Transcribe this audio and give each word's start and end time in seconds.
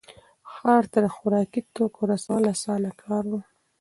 ښار 0.53 0.83
ته 0.91 0.99
د 1.05 1.07
خوراکي 1.15 1.61
توکو 1.75 2.01
رسول 2.11 2.43
اسانه 2.53 2.91
کار 3.01 3.23
و. 3.31 3.33